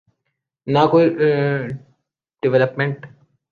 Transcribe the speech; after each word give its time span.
نہ 0.67 0.81
کوئی 0.91 1.05
ڈویلپمنٹ۔ 2.43 2.97